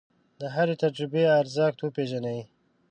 [0.39, 2.39] د هرې تجربې ارزښت وپېژنئ.